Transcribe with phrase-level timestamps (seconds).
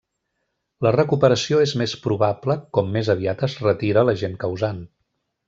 [0.85, 4.83] La recuperació és més probable com més aviat es retira l'agent causant.